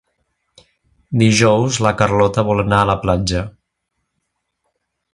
Dijous 1.23 1.77
na 1.87 1.93
Carlota 2.01 2.47
vol 2.49 2.65
anar 2.65 2.81
a 2.87 2.91
la 2.93 2.99
platja. 3.07 3.47